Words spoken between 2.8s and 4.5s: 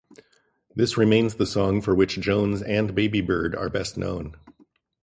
Babybird, are best known.